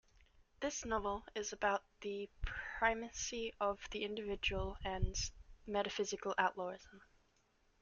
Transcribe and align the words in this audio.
This 0.61 0.83
novel 0.83 1.23
is 1.35 1.53
about 1.53 1.83
the 1.99 2.27
primacy 2.43 3.53
of 3.59 3.87
the 3.91 4.03
individual 4.03 4.77
and 4.83 5.15
"metaphysical 5.67 6.33
outlawism". 6.39 7.01